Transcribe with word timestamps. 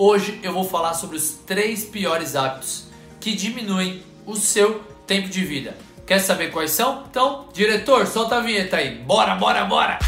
Hoje 0.00 0.38
eu 0.44 0.52
vou 0.52 0.62
falar 0.62 0.94
sobre 0.94 1.16
os 1.16 1.30
três 1.44 1.84
piores 1.84 2.36
hábitos 2.36 2.84
que 3.18 3.34
diminuem 3.34 4.00
o 4.24 4.36
seu 4.36 4.80
tempo 5.04 5.28
de 5.28 5.44
vida. 5.44 5.76
Quer 6.06 6.20
saber 6.20 6.52
quais 6.52 6.70
são? 6.70 7.02
Então, 7.10 7.48
diretor, 7.52 8.06
solta 8.06 8.36
a 8.36 8.40
vinheta 8.40 8.76
aí. 8.76 8.94
Bora, 8.94 9.34
bora, 9.34 9.64
bora! 9.64 9.98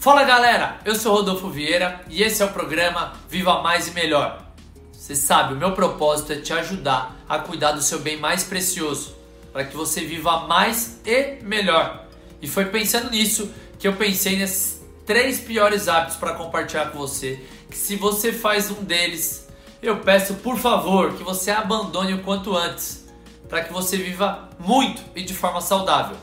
Fala 0.00 0.24
galera, 0.24 0.78
eu 0.86 0.94
sou 0.94 1.16
Rodolfo 1.16 1.50
Vieira 1.50 2.00
e 2.08 2.22
esse 2.22 2.42
é 2.42 2.46
o 2.46 2.52
programa 2.54 3.12
Viva 3.28 3.60
Mais 3.60 3.88
e 3.88 3.90
Melhor. 3.90 4.42
Você 4.90 5.14
sabe, 5.14 5.52
o 5.52 5.56
meu 5.58 5.72
propósito 5.72 6.32
é 6.32 6.36
te 6.36 6.54
ajudar 6.54 7.14
a 7.28 7.38
cuidar 7.38 7.72
do 7.72 7.82
seu 7.82 7.98
bem 7.98 8.16
mais 8.16 8.42
precioso, 8.42 9.17
para 9.52 9.64
que 9.64 9.76
você 9.76 10.04
viva 10.04 10.46
mais 10.46 11.00
e 11.04 11.42
melhor. 11.42 12.06
E 12.40 12.46
foi 12.46 12.66
pensando 12.66 13.10
nisso 13.10 13.52
que 13.78 13.86
eu 13.86 13.94
pensei 13.94 14.36
nesses 14.36 14.80
três 15.04 15.40
piores 15.40 15.88
hábitos 15.88 16.16
para 16.16 16.34
compartilhar 16.34 16.90
com 16.90 16.98
você. 16.98 17.42
Que 17.70 17.76
se 17.76 17.96
você 17.96 18.32
faz 18.32 18.70
um 18.70 18.82
deles, 18.84 19.48
eu 19.82 20.00
peço 20.00 20.34
por 20.34 20.58
favor 20.58 21.14
que 21.14 21.22
você 21.22 21.50
abandone 21.50 22.14
o 22.14 22.22
quanto 22.22 22.56
antes, 22.56 23.06
para 23.48 23.62
que 23.62 23.72
você 23.72 23.96
viva 23.96 24.50
muito 24.58 25.02
e 25.14 25.22
de 25.22 25.34
forma 25.34 25.60
saudável. 25.60 26.16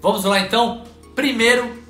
Vamos 0.00 0.24
lá 0.24 0.40
então? 0.40 0.84
Primeiro 1.14 1.82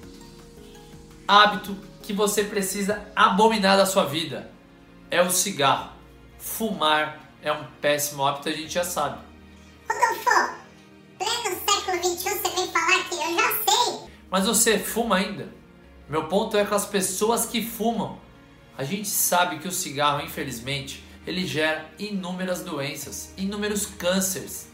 hábito 1.26 1.76
que 2.02 2.12
você 2.12 2.44
precisa 2.44 3.02
abominar 3.14 3.76
da 3.76 3.84
sua 3.84 4.04
vida 4.04 4.50
é 5.10 5.20
o 5.20 5.30
cigarro. 5.30 5.90
Fumar 6.38 7.18
é 7.42 7.52
um 7.52 7.64
péssimo 7.80 8.24
hábito, 8.24 8.48
a 8.48 8.52
gente 8.52 8.72
já 8.72 8.84
sabe. 8.84 9.18
Rodolfo, 9.90 10.56
pleno 11.18 11.56
século 11.68 12.02
XXI 12.02 12.30
você 12.30 12.48
vem 12.54 12.68
falar 12.68 13.08
que 13.08 13.14
eu 13.14 13.34
já 13.34 13.52
sei. 13.66 14.10
Mas 14.30 14.46
você 14.46 14.78
fuma 14.78 15.16
ainda? 15.16 15.48
Meu 16.08 16.24
ponto 16.24 16.56
é 16.56 16.64
com 16.64 16.74
as 16.74 16.86
pessoas 16.86 17.46
que 17.46 17.64
fumam. 17.64 18.18
A 18.78 18.84
gente 18.84 19.08
sabe 19.08 19.58
que 19.58 19.68
o 19.68 19.72
cigarro, 19.72 20.22
infelizmente, 20.22 21.02
ele 21.26 21.46
gera 21.46 21.90
inúmeras 21.98 22.62
doenças, 22.62 23.32
inúmeros 23.36 23.86
cânceres. 23.86 24.70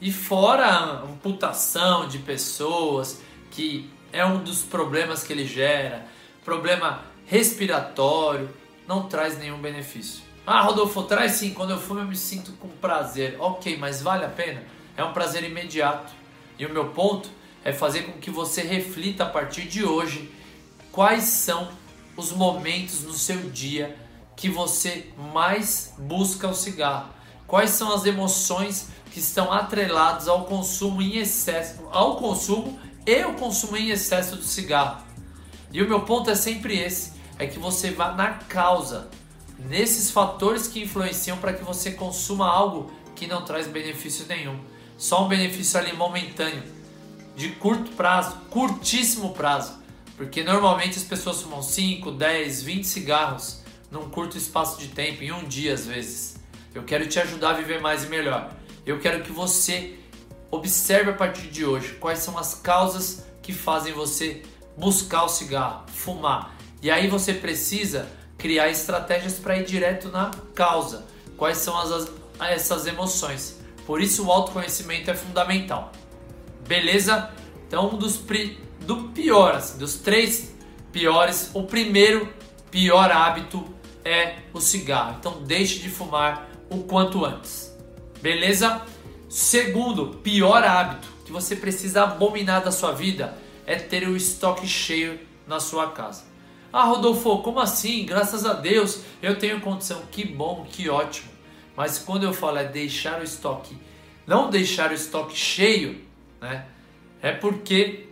E 0.00 0.12
fora 0.12 0.66
a 0.66 1.02
amputação 1.02 2.06
de 2.08 2.18
pessoas, 2.18 3.20
que 3.50 3.90
é 4.12 4.24
um 4.24 4.42
dos 4.42 4.62
problemas 4.62 5.22
que 5.22 5.32
ele 5.32 5.46
gera, 5.46 6.06
problema 6.44 7.02
respiratório, 7.26 8.50
não 8.86 9.08
traz 9.08 9.38
nenhum 9.38 9.58
benefício. 9.58 10.22
Ah, 10.46 10.60
Rodolfo, 10.60 11.02
traz 11.04 11.32
sim, 11.32 11.54
quando 11.54 11.70
eu 11.70 11.78
fumo 11.78 12.00
eu 12.00 12.04
me 12.04 12.16
sinto 12.16 12.52
com 12.52 12.68
prazer. 12.68 13.36
Ok, 13.38 13.78
mas 13.78 14.02
vale 14.02 14.26
a 14.26 14.28
pena? 14.28 14.62
É 14.96 15.04
um 15.04 15.12
prazer 15.12 15.44
imediato. 15.44 16.12
E 16.58 16.66
o 16.66 16.72
meu 16.72 16.90
ponto 16.90 17.28
é 17.64 17.72
fazer 17.72 18.02
com 18.02 18.12
que 18.20 18.30
você 18.30 18.62
reflita 18.62 19.24
a 19.24 19.28
partir 19.28 19.62
de 19.62 19.84
hoje 19.84 20.32
quais 20.92 21.24
são 21.24 21.68
os 22.16 22.30
momentos 22.30 23.02
no 23.02 23.12
seu 23.12 23.50
dia 23.50 23.96
que 24.36 24.48
você 24.48 25.08
mais 25.32 25.94
busca 25.98 26.48
o 26.48 26.54
cigarro. 26.54 27.10
Quais 27.46 27.70
são 27.70 27.92
as 27.92 28.04
emoções 28.04 28.88
que 29.14 29.20
estão 29.20 29.52
atreladas 29.52 30.26
ao 30.26 30.44
consumo 30.44 31.00
em 31.00 31.18
excesso, 31.18 31.86
ao 31.92 32.16
consumo 32.16 32.78
e 33.06 33.24
o 33.24 33.34
consumo 33.34 33.76
em 33.76 33.90
excesso 33.90 34.34
do 34.34 34.42
cigarro. 34.42 35.04
E 35.70 35.80
o 35.80 35.88
meu 35.88 36.00
ponto 36.00 36.30
é 36.30 36.34
sempre 36.34 36.76
esse, 36.78 37.12
é 37.38 37.46
que 37.46 37.58
você 37.58 37.92
vá 37.92 38.12
na 38.12 38.32
causa, 38.32 39.08
nesses 39.56 40.10
fatores 40.10 40.66
que 40.66 40.82
influenciam 40.82 41.38
para 41.38 41.52
que 41.52 41.62
você 41.62 41.92
consuma 41.92 42.48
algo 42.48 42.90
que 43.14 43.28
não 43.28 43.44
traz 43.44 43.68
benefício 43.68 44.26
nenhum. 44.26 44.58
Só 44.96 45.24
um 45.24 45.28
benefício 45.28 45.78
ali 45.78 45.92
momentâneo, 45.92 46.62
de 47.36 47.50
curto 47.50 47.90
prazo, 47.92 48.36
curtíssimo 48.50 49.32
prazo. 49.32 49.82
Porque 50.16 50.44
normalmente 50.44 50.96
as 50.96 51.04
pessoas 51.04 51.42
fumam 51.42 51.62
5, 51.62 52.12
10, 52.12 52.62
20 52.62 52.84
cigarros 52.84 53.62
num 53.90 54.08
curto 54.08 54.36
espaço 54.36 54.78
de 54.78 54.88
tempo, 54.88 55.22
em 55.22 55.32
um 55.32 55.44
dia 55.44 55.74
às 55.74 55.86
vezes. 55.86 56.36
Eu 56.74 56.84
quero 56.84 57.06
te 57.08 57.18
ajudar 57.18 57.50
a 57.50 57.54
viver 57.54 57.80
mais 57.80 58.04
e 58.04 58.08
melhor. 58.08 58.54
Eu 58.86 59.00
quero 59.00 59.22
que 59.22 59.32
você 59.32 59.98
observe 60.50 61.10
a 61.10 61.14
partir 61.14 61.48
de 61.48 61.64
hoje 61.64 61.94
quais 61.94 62.20
são 62.20 62.38
as 62.38 62.54
causas 62.54 63.24
que 63.42 63.52
fazem 63.52 63.92
você 63.92 64.42
buscar 64.76 65.24
o 65.24 65.28
cigarro, 65.28 65.84
fumar. 65.88 66.56
E 66.80 66.90
aí 66.90 67.08
você 67.08 67.32
precisa 67.32 68.08
criar 68.38 68.68
estratégias 68.68 69.34
para 69.34 69.58
ir 69.58 69.64
direto 69.64 70.08
na 70.08 70.30
causa. 70.54 71.04
Quais 71.36 71.58
são 71.58 71.78
as, 71.78 71.90
as, 71.90 72.10
essas 72.40 72.86
emoções? 72.86 73.58
Por 73.86 74.00
isso 74.00 74.26
o 74.26 74.32
autoconhecimento 74.32 75.10
é 75.10 75.14
fundamental. 75.14 75.92
Beleza? 76.66 77.30
Então 77.66 77.90
um 77.94 77.98
dos 77.98 78.22
do 78.80 79.08
pior, 79.14 79.54
assim, 79.54 79.78
dos 79.78 79.96
três 79.96 80.54
piores, 80.92 81.50
o 81.54 81.64
primeiro 81.64 82.32
pior 82.70 83.10
hábito 83.10 83.64
é 84.04 84.36
o 84.52 84.60
cigarro. 84.60 85.16
Então 85.18 85.42
deixe 85.42 85.80
de 85.80 85.88
fumar 85.88 86.48
o 86.70 86.84
quanto 86.84 87.24
antes. 87.24 87.74
Beleza? 88.20 88.82
Segundo, 89.28 90.18
pior 90.22 90.62
hábito 90.62 91.08
que 91.24 91.32
você 91.32 91.56
precisa 91.56 92.04
abominar 92.04 92.62
da 92.62 92.70
sua 92.70 92.92
vida 92.92 93.36
é 93.66 93.76
ter 93.76 94.06
o 94.06 94.16
estoque 94.16 94.66
cheio 94.66 95.18
na 95.46 95.58
sua 95.58 95.90
casa. 95.90 96.24
Ah, 96.72 96.84
Rodolfo, 96.84 97.38
como 97.38 97.60
assim? 97.60 98.04
Graças 98.04 98.44
a 98.44 98.52
Deus 98.52 99.00
eu 99.22 99.38
tenho 99.38 99.60
condição. 99.60 100.02
Que 100.10 100.24
bom, 100.24 100.66
que 100.70 100.88
ótimo. 100.88 101.33
Mas 101.76 101.98
quando 101.98 102.24
eu 102.24 102.32
falo 102.32 102.58
é 102.58 102.64
deixar 102.64 103.20
o 103.20 103.24
estoque, 103.24 103.76
não 104.26 104.48
deixar 104.48 104.90
o 104.90 104.94
estoque 104.94 105.36
cheio, 105.36 106.00
né? 106.40 106.66
É 107.20 107.32
porque 107.32 108.06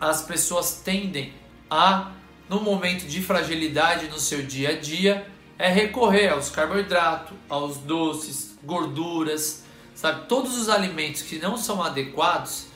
as 0.00 0.22
pessoas 0.22 0.80
tendem 0.84 1.32
a, 1.70 2.12
no 2.48 2.60
momento 2.60 3.06
de 3.06 3.22
fragilidade 3.22 4.08
no 4.08 4.18
seu 4.18 4.42
dia 4.42 4.70
a 4.70 4.76
dia, 4.78 5.26
é 5.58 5.68
recorrer 5.68 6.28
aos 6.28 6.50
carboidratos, 6.50 7.36
aos 7.48 7.78
doces, 7.78 8.58
gorduras, 8.62 9.64
sabe? 9.94 10.26
Todos 10.26 10.56
os 10.56 10.68
alimentos 10.68 11.22
que 11.22 11.38
não 11.38 11.56
são 11.56 11.82
adequados. 11.82 12.66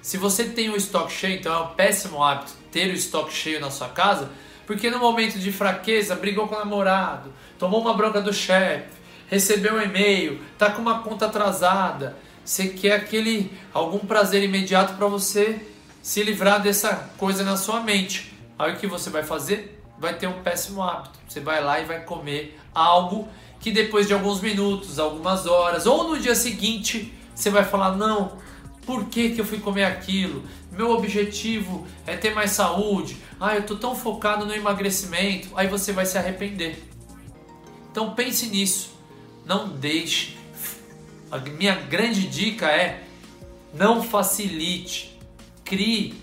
Se 0.00 0.16
você 0.16 0.44
tem 0.44 0.70
o 0.70 0.76
estoque 0.76 1.12
cheio, 1.12 1.38
então 1.38 1.52
é 1.52 1.60
um 1.60 1.74
péssimo 1.74 2.22
hábito 2.22 2.52
ter 2.72 2.88
o 2.90 2.94
estoque 2.94 3.32
cheio 3.32 3.60
na 3.60 3.70
sua 3.70 3.88
casa, 3.88 4.30
porque 4.66 4.88
no 4.88 4.98
momento 4.98 5.38
de 5.38 5.52
fraqueza 5.52 6.14
brigou 6.14 6.48
com 6.48 6.54
o 6.54 6.58
namorado, 6.58 7.32
tomou 7.58 7.80
uma 7.80 7.92
bronca 7.92 8.20
do 8.20 8.32
chefe, 8.32 8.99
recebeu 9.30 9.76
um 9.76 9.80
e-mail, 9.80 10.40
tá 10.58 10.70
com 10.70 10.82
uma 10.82 11.02
conta 11.02 11.26
atrasada, 11.26 12.18
você 12.44 12.66
quer 12.66 12.96
aquele 12.96 13.56
algum 13.72 14.00
prazer 14.00 14.42
imediato 14.42 14.94
para 14.94 15.06
você 15.06 15.64
se 16.02 16.22
livrar 16.22 16.60
dessa 16.60 17.10
coisa 17.16 17.44
na 17.44 17.56
sua 17.56 17.80
mente. 17.80 18.36
Aí 18.58 18.72
o 18.72 18.76
que 18.76 18.88
você 18.88 19.08
vai 19.08 19.22
fazer? 19.22 19.80
Vai 19.96 20.14
ter 20.18 20.26
um 20.26 20.42
péssimo 20.42 20.82
hábito. 20.82 21.18
Você 21.28 21.38
vai 21.38 21.62
lá 21.62 21.78
e 21.80 21.84
vai 21.84 22.00
comer 22.02 22.58
algo 22.74 23.28
que 23.60 23.70
depois 23.70 24.08
de 24.08 24.14
alguns 24.14 24.40
minutos, 24.40 24.98
algumas 24.98 25.46
horas, 25.46 25.86
ou 25.86 26.08
no 26.08 26.18
dia 26.18 26.34
seguinte, 26.34 27.14
você 27.32 27.50
vai 27.50 27.64
falar: 27.64 27.96
não, 27.96 28.38
por 28.84 29.04
que, 29.04 29.30
que 29.30 29.40
eu 29.40 29.44
fui 29.44 29.60
comer 29.60 29.84
aquilo? 29.84 30.42
Meu 30.72 30.90
objetivo 30.90 31.86
é 32.04 32.16
ter 32.16 32.34
mais 32.34 32.50
saúde. 32.50 33.16
Ah, 33.38 33.54
eu 33.54 33.62
tô 33.62 33.76
tão 33.76 33.94
focado 33.94 34.44
no 34.44 34.54
emagrecimento. 34.54 35.48
Aí 35.54 35.68
você 35.68 35.92
vai 35.92 36.06
se 36.06 36.18
arrepender. 36.18 36.82
Então 37.90 38.14
pense 38.14 38.46
nisso. 38.48 38.99
Não 39.44 39.68
deixe. 39.68 40.36
A 41.30 41.38
minha 41.38 41.74
grande 41.74 42.26
dica 42.26 42.66
é 42.66 43.04
não 43.72 44.02
facilite 44.02 45.18
crie 45.64 46.20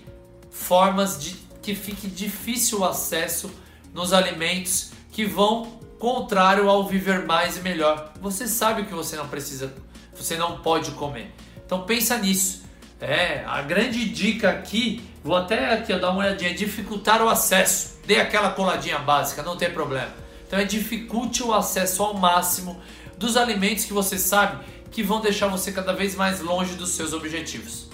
formas 0.50 1.22
de 1.22 1.34
que 1.62 1.74
fique 1.74 2.06
difícil 2.06 2.80
o 2.80 2.84
acesso 2.84 3.50
nos 3.94 4.12
alimentos 4.12 4.92
que 5.10 5.24
vão 5.24 5.78
contrário 5.98 6.68
ao 6.68 6.86
viver 6.86 7.26
mais 7.26 7.56
e 7.56 7.60
melhor. 7.60 8.12
Você 8.20 8.46
sabe 8.46 8.84
que 8.84 8.94
você 8.94 9.16
não 9.16 9.28
precisa, 9.28 9.74
você 10.14 10.36
não 10.36 10.58
pode 10.60 10.90
comer. 10.92 11.34
Então 11.64 11.82
pensa 11.82 12.16
nisso. 12.18 12.62
É, 13.00 13.44
a 13.46 13.62
grande 13.62 14.08
dica 14.08 14.50
aqui, 14.50 15.02
vou 15.22 15.36
até 15.36 15.72
aqui 15.72 15.94
dar 15.94 16.10
uma 16.10 16.20
olhadinha, 16.20 16.50
é 16.50 16.54
dificultar 16.54 17.22
o 17.22 17.28
acesso. 17.28 17.98
Dê 18.06 18.16
aquela 18.20 18.50
coladinha 18.50 18.98
básica, 18.98 19.42
não 19.42 19.56
tem 19.56 19.70
problema. 19.70 20.12
Então 20.46 20.58
é 20.58 20.64
dificulte 20.64 21.42
o 21.42 21.52
acesso 21.52 22.02
ao 22.02 22.14
máximo 22.14 22.80
dos 23.18 23.36
alimentos 23.36 23.84
que 23.84 23.92
você 23.92 24.16
sabe 24.18 24.64
que 24.90 25.02
vão 25.02 25.20
deixar 25.20 25.48
você 25.48 25.72
cada 25.72 25.92
vez 25.92 26.14
mais 26.14 26.40
longe 26.40 26.74
dos 26.74 26.90
seus 26.90 27.12
objetivos. 27.12 27.88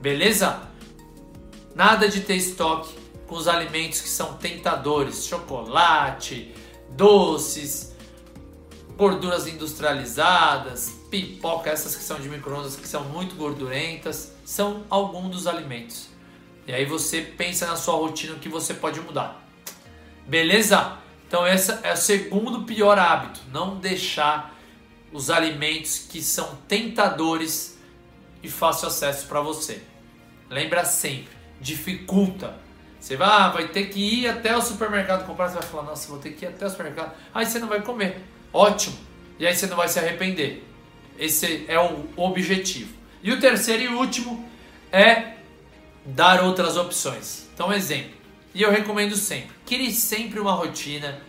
Beleza? 0.00 0.62
Nada 1.74 2.08
de 2.08 2.20
ter 2.22 2.36
estoque 2.36 2.94
com 3.26 3.36
os 3.36 3.46
alimentos 3.46 4.00
que 4.00 4.08
são 4.08 4.34
tentadores, 4.34 5.26
chocolate, 5.26 6.54
doces, 6.90 7.94
gorduras 8.96 9.46
industrializadas, 9.46 10.90
pipoca, 11.10 11.70
essas 11.70 11.96
que 11.96 12.02
são 12.02 12.18
de 12.18 12.28
microondas 12.28 12.76
que 12.76 12.86
são 12.86 13.04
muito 13.04 13.34
gordurentas, 13.34 14.32
são 14.44 14.84
alguns 14.88 15.30
dos 15.30 15.46
alimentos. 15.46 16.08
E 16.66 16.72
aí 16.72 16.84
você 16.84 17.20
pensa 17.20 17.66
na 17.66 17.76
sua 17.76 17.94
rotina 17.94 18.36
que 18.36 18.48
você 18.48 18.72
pode 18.72 19.00
mudar. 19.00 19.46
Beleza? 20.26 20.98
Então 21.26 21.46
esse 21.46 21.72
é 21.82 21.92
o 21.92 21.96
segundo 21.96 22.62
pior 22.62 22.98
hábito, 22.98 23.40
não 23.52 23.76
deixar 23.76 24.53
os 25.14 25.30
alimentos 25.30 26.06
que 26.10 26.20
são 26.20 26.58
tentadores 26.66 27.78
e 28.42 28.50
fácil 28.50 28.88
acesso 28.88 29.28
para 29.28 29.40
você. 29.40 29.80
Lembra 30.50 30.84
sempre, 30.84 31.32
dificulta. 31.60 32.58
Você 32.98 33.16
vai, 33.16 33.28
ah, 33.28 33.48
vai 33.48 33.68
ter 33.68 33.90
que 33.90 34.00
ir 34.00 34.28
até 34.28 34.56
o 34.56 34.60
supermercado 34.60 35.24
comprar, 35.24 35.48
você 35.48 35.54
vai 35.54 35.62
falar, 35.62 35.84
nossa, 35.84 36.08
vou 36.08 36.18
ter 36.18 36.30
que 36.32 36.44
ir 36.44 36.48
até 36.48 36.66
o 36.66 36.70
supermercado. 36.70 37.14
Aí 37.32 37.46
você 37.46 37.60
não 37.60 37.68
vai 37.68 37.80
comer. 37.80 38.20
Ótimo. 38.52 38.98
E 39.38 39.46
aí 39.46 39.54
você 39.54 39.68
não 39.68 39.76
vai 39.76 39.86
se 39.86 40.00
arrepender. 40.00 40.64
Esse 41.16 41.64
é 41.68 41.78
o 41.78 42.08
objetivo. 42.16 42.92
E 43.22 43.30
o 43.30 43.38
terceiro 43.38 43.84
e 43.84 43.88
último 43.88 44.48
é 44.90 45.34
dar 46.04 46.42
outras 46.42 46.76
opções. 46.76 47.46
Então, 47.54 47.72
exemplo. 47.72 48.14
E 48.52 48.62
eu 48.62 48.70
recomendo 48.72 49.14
sempre. 49.14 49.50
Crie 49.64 49.92
sempre 49.92 50.40
uma 50.40 50.54
rotina. 50.54 51.20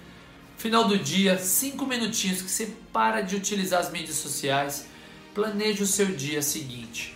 Final 0.58 0.88
do 0.88 0.98
dia, 0.98 1.38
cinco 1.38 1.86
minutinhos 1.86 2.42
que 2.42 2.50
você 2.50 2.74
para 2.92 3.22
de 3.22 3.36
utilizar 3.36 3.80
as 3.80 3.92
mídias 3.92 4.18
sociais. 4.18 4.88
Planeje 5.34 5.84
o 5.84 5.88
seu 5.88 6.08
dia 6.08 6.42
seguinte. 6.42 7.16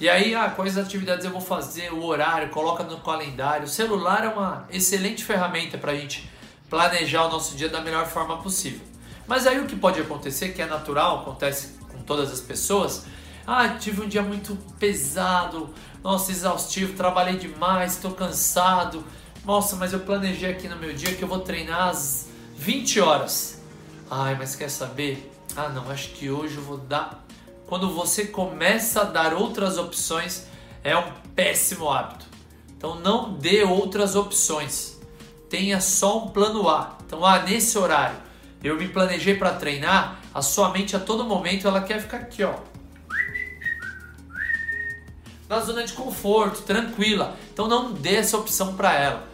E 0.00 0.08
aí, 0.08 0.32
ah, 0.34 0.48
quais 0.48 0.78
atividades 0.78 1.24
eu 1.24 1.32
vou 1.32 1.40
fazer, 1.40 1.92
o 1.92 2.04
horário, 2.04 2.50
coloca 2.50 2.84
no 2.84 3.00
calendário. 3.00 3.64
O 3.64 3.68
celular 3.68 4.24
é 4.24 4.28
uma 4.28 4.66
excelente 4.70 5.24
ferramenta 5.24 5.76
para 5.76 5.90
a 5.90 5.96
gente 5.96 6.30
planejar 6.70 7.24
o 7.26 7.30
nosso 7.30 7.56
dia 7.56 7.68
da 7.68 7.80
melhor 7.80 8.06
forma 8.06 8.36
possível. 8.38 8.80
Mas 9.26 9.44
aí 9.46 9.58
o 9.58 9.66
que 9.66 9.74
pode 9.74 10.00
acontecer, 10.00 10.50
que 10.50 10.62
é 10.62 10.66
natural, 10.66 11.22
acontece 11.22 11.78
com 11.88 12.00
todas 12.02 12.30
as 12.30 12.40
pessoas, 12.40 13.06
ah, 13.44 13.70
tive 13.70 14.02
um 14.02 14.08
dia 14.08 14.22
muito 14.22 14.56
pesado, 14.78 15.74
nossa, 16.04 16.30
exaustivo, 16.30 16.92
trabalhei 16.92 17.36
demais, 17.36 17.94
estou 17.94 18.12
cansado. 18.12 19.04
Nossa, 19.44 19.74
mas 19.74 19.92
eu 19.92 20.00
planejei 20.00 20.50
aqui 20.50 20.68
no 20.68 20.76
meu 20.76 20.92
dia 20.92 21.14
que 21.14 21.22
eu 21.22 21.28
vou 21.28 21.40
treinar 21.40 21.88
às 21.88 22.27
20 22.58 23.00
horas. 23.00 23.62
Ai, 24.10 24.36
mas 24.36 24.56
quer 24.56 24.68
saber? 24.68 25.32
Ah, 25.56 25.68
não, 25.68 25.90
acho 25.90 26.10
que 26.10 26.30
hoje 26.30 26.56
eu 26.56 26.62
vou 26.62 26.76
dar 26.76 27.24
quando 27.68 27.90
você 27.90 28.24
começa 28.24 29.02
a 29.02 29.04
dar 29.04 29.34
outras 29.34 29.76
opções, 29.76 30.46
é 30.82 30.96
um 30.96 31.12
péssimo 31.36 31.90
hábito. 31.90 32.24
Então 32.74 32.98
não 32.98 33.34
dê 33.34 33.62
outras 33.62 34.16
opções. 34.16 34.98
Tenha 35.50 35.78
só 35.78 36.24
um 36.24 36.28
plano 36.28 36.66
A. 36.66 36.96
Então, 37.06 37.24
ah, 37.26 37.42
nesse 37.42 37.76
horário 37.76 38.16
eu 38.64 38.76
me 38.76 38.88
planejei 38.88 39.36
para 39.36 39.52
treinar, 39.52 40.18
a 40.34 40.40
sua 40.40 40.70
mente 40.70 40.96
a 40.96 40.98
todo 40.98 41.24
momento 41.24 41.68
ela 41.68 41.82
quer 41.82 42.00
ficar 42.00 42.16
aqui, 42.16 42.42
ó. 42.42 42.54
Na 45.46 45.60
zona 45.60 45.84
de 45.84 45.92
conforto, 45.92 46.62
tranquila. 46.62 47.36
Então 47.52 47.68
não 47.68 47.92
dê 47.92 48.16
essa 48.16 48.38
opção 48.38 48.74
para 48.76 48.94
ela. 48.94 49.27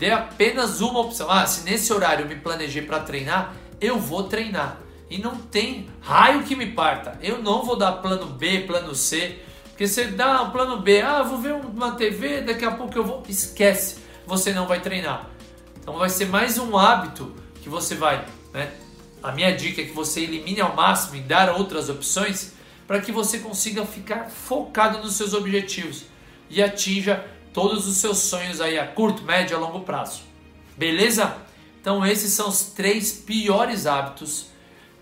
Dê 0.00 0.10
apenas 0.10 0.80
uma 0.80 1.00
opção. 1.00 1.30
Ah, 1.30 1.46
se 1.46 1.62
nesse 1.62 1.92
horário 1.92 2.24
eu 2.24 2.28
me 2.28 2.36
planejei 2.36 2.80
para 2.80 3.00
treinar, 3.00 3.54
eu 3.78 3.98
vou 3.98 4.22
treinar. 4.22 4.80
E 5.10 5.18
não 5.18 5.36
tem 5.36 5.90
raio 6.00 6.42
que 6.42 6.56
me 6.56 6.68
parta. 6.68 7.18
Eu 7.22 7.42
não 7.42 7.62
vou 7.62 7.76
dar 7.76 7.92
plano 7.92 8.24
B, 8.24 8.60
plano 8.60 8.94
C. 8.94 9.38
Porque 9.64 9.86
você 9.86 10.06
dá 10.06 10.40
um 10.40 10.50
plano 10.52 10.78
B, 10.78 11.02
ah, 11.02 11.22
vou 11.22 11.36
ver 11.36 11.52
uma 11.52 11.92
TV, 11.92 12.40
daqui 12.40 12.64
a 12.64 12.70
pouco 12.70 12.96
eu 12.96 13.04
vou. 13.04 13.22
Esquece, 13.28 13.98
você 14.26 14.54
não 14.54 14.66
vai 14.66 14.80
treinar. 14.80 15.28
Então 15.78 15.98
vai 15.98 16.08
ser 16.08 16.28
mais 16.28 16.56
um 16.56 16.78
hábito 16.78 17.34
que 17.62 17.68
você 17.68 17.94
vai. 17.94 18.24
Né? 18.54 18.72
A 19.22 19.32
minha 19.32 19.54
dica 19.54 19.82
é 19.82 19.84
que 19.84 19.92
você 19.92 20.22
elimine 20.22 20.62
ao 20.62 20.74
máximo 20.74 21.16
e 21.16 21.20
dar 21.20 21.50
outras 21.50 21.90
opções 21.90 22.54
para 22.86 23.00
que 23.00 23.12
você 23.12 23.38
consiga 23.38 23.84
ficar 23.84 24.30
focado 24.30 24.96
nos 25.00 25.16
seus 25.16 25.34
objetivos 25.34 26.04
e 26.48 26.62
atinja 26.62 27.22
todos 27.52 27.86
os 27.86 27.96
seus 27.96 28.18
sonhos 28.18 28.60
aí 28.60 28.78
a 28.78 28.86
curto, 28.86 29.22
médio 29.22 29.54
e 29.54 29.56
a 29.56 29.58
longo 29.58 29.80
prazo. 29.80 30.22
Beleza? 30.76 31.36
Então 31.80 32.04
esses 32.04 32.32
são 32.32 32.48
os 32.48 32.62
três 32.62 33.12
piores 33.12 33.86
hábitos 33.86 34.46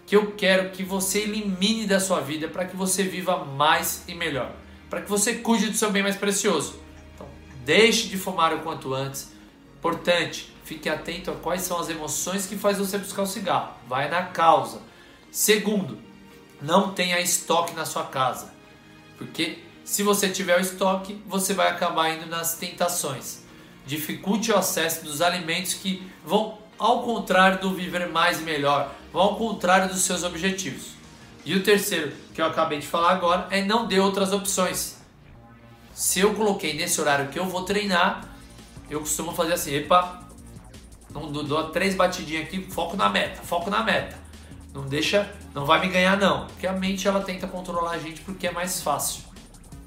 que 0.07 0.17
eu 0.17 0.33
quero 0.33 0.71
que 0.71 0.83
você 0.83 1.21
elimine 1.21 1.87
da 1.87 2.01
sua 2.01 2.21
vida 2.21 2.49
para 2.49 2.65
que 2.65 2.75
você 2.75 3.03
viva 3.03 3.45
mais 3.45 4.05
e 4.09 4.15
melhor, 4.15 4.53
para 4.89 5.03
que 5.03 5.11
você 5.11 5.35
cuide 5.35 5.69
do 5.69 5.77
seu 5.77 5.91
bem 5.91 6.03
mais 6.03 6.17
precioso. 6.17 6.81
Então, 7.15 7.27
deixe 7.63 8.09
de 8.09 8.17
fumar 8.17 8.55
o 8.55 8.61
quanto 8.61 8.95
antes. 8.95 9.31
Importante, 9.79 10.51
fique 10.65 10.89
atento 10.89 11.31
a 11.31 11.35
quais 11.35 11.61
são 11.61 11.79
as 11.79 11.91
emoções 11.91 12.47
que 12.47 12.57
faz 12.57 12.79
você 12.79 12.97
buscar 12.97 13.23
o 13.23 13.27
cigarro. 13.27 13.75
Vai 13.87 14.09
na 14.09 14.23
causa. 14.23 14.81
Segundo, 15.31 15.99
não 16.63 16.95
tenha 16.95 17.21
estoque 17.21 17.75
na 17.75 17.85
sua 17.85 18.05
casa, 18.05 18.51
porque 19.19 19.59
se 19.89 20.03
você 20.03 20.29
tiver 20.29 20.59
o 20.59 20.61
estoque, 20.61 21.19
você 21.27 21.55
vai 21.55 21.69
acabar 21.69 22.11
indo 22.11 22.27
nas 22.27 22.57
tentações. 22.57 23.43
Dificulte 23.87 24.53
o 24.53 24.57
acesso 24.57 25.03
dos 25.03 25.23
alimentos 25.23 25.73
que 25.73 26.07
vão 26.23 26.59
ao 26.79 27.03
contrário 27.03 27.59
do 27.59 27.73
viver 27.73 28.07
mais 28.07 28.39
e 28.39 28.43
melhor, 28.43 28.95
vão 29.11 29.23
ao 29.23 29.37
contrário 29.37 29.89
dos 29.89 30.03
seus 30.03 30.25
objetivos. 30.25 30.89
E 31.43 31.55
o 31.55 31.63
terceiro, 31.63 32.13
que 32.35 32.41
eu 32.43 32.45
acabei 32.45 32.79
de 32.79 32.87
falar 32.87 33.13
agora, 33.13 33.49
é 33.51 33.65
não 33.65 33.87
dê 33.87 33.99
outras 33.99 34.31
opções. 34.31 34.99
Se 35.95 36.21
eu 36.21 36.35
coloquei 36.35 36.75
nesse 36.75 37.01
horário 37.01 37.29
que 37.29 37.39
eu 37.39 37.47
vou 37.47 37.63
treinar, 37.63 38.29
eu 38.91 39.01
costumo 39.01 39.33
fazer 39.33 39.55
assim, 39.55 39.75
epa, 39.75 40.23
não 41.11 41.33
dou 41.33 41.71
três 41.71 41.95
batidinhas 41.95 42.45
aqui, 42.45 42.63
foco 42.71 42.95
na 42.95 43.09
meta, 43.09 43.41
foco 43.41 43.71
na 43.71 43.83
meta. 43.83 44.19
Não 44.75 44.87
deixa, 44.87 45.35
não 45.55 45.65
vai 45.65 45.81
me 45.81 45.89
ganhar 45.89 46.19
não, 46.19 46.47
porque 46.47 46.67
a 46.67 46.75
mente 46.75 47.09
ela 47.09 47.23
tenta 47.23 47.47
controlar 47.47 47.93
a 47.93 47.99
gente 47.99 48.21
porque 48.21 48.47
é 48.47 48.53
mais 48.53 48.83
fácil. 48.83 49.28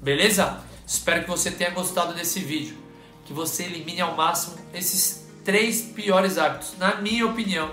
Beleza? 0.02 0.58
Espero 0.84 1.22
que 1.22 1.30
você 1.30 1.48
tenha 1.48 1.70
gostado 1.70 2.12
desse 2.12 2.40
vídeo, 2.40 2.76
que 3.24 3.32
você 3.32 3.62
elimine 3.62 4.00
ao 4.00 4.16
máximo 4.16 4.56
esses 4.74 5.28
três 5.44 5.80
piores 5.80 6.38
hábitos, 6.38 6.76
na 6.76 6.96
minha 6.96 7.24
opinião, 7.24 7.70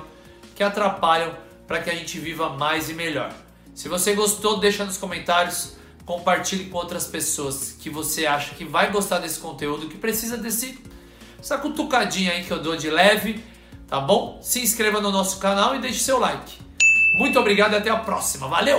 que 0.55 0.61
atrapalham 0.61 1.35
para 1.67 1.81
que 1.81 1.89
a 1.89 1.95
gente 1.95 2.19
viva 2.19 2.49
mais 2.49 2.87
e 2.87 2.93
melhor. 2.93 3.33
Se 3.73 3.89
você 3.89 4.13
gostou, 4.13 4.59
deixa 4.59 4.85
nos 4.85 4.95
comentários, 4.95 5.73
compartilhe 6.05 6.65
com 6.65 6.77
outras 6.77 7.07
pessoas 7.07 7.75
que 7.79 7.89
você 7.89 8.27
acha 8.27 8.53
que 8.53 8.63
vai 8.63 8.91
gostar 8.91 9.17
desse 9.17 9.39
conteúdo, 9.39 9.87
que 9.87 9.97
precisa 9.97 10.37
desse 10.37 10.77
essa 11.39 11.57
cutucadinha 11.57 12.33
aí 12.33 12.43
que 12.43 12.51
eu 12.51 12.61
dou 12.61 12.75
de 12.75 12.91
leve, 12.91 13.43
tá 13.87 13.99
bom? 13.99 14.39
Se 14.43 14.61
inscreva 14.61 15.01
no 15.01 15.09
nosso 15.09 15.39
canal 15.39 15.75
e 15.75 15.79
deixe 15.79 15.99
seu 15.99 16.19
like. 16.19 16.59
Muito 17.17 17.39
obrigado 17.39 17.73
e 17.73 17.77
até 17.77 17.89
a 17.89 17.97
próxima. 17.97 18.47
Valeu! 18.47 18.67